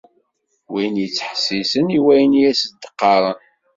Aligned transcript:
Win 0.71 0.93
i 0.97 1.01
yettḥessisen 1.03 1.87
i 1.97 1.99
wayen 2.03 2.33
i 2.39 2.41
asen-d-qqaren. 2.49 3.39